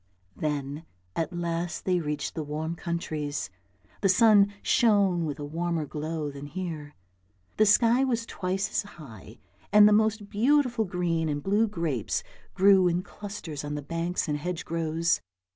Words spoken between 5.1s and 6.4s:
with a warmer glow